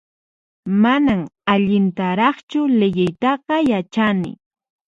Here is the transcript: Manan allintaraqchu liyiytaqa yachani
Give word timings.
Manan 0.83 1.21
allintaraqchu 1.53 2.61
liyiytaqa 2.79 3.55
yachani 3.69 4.31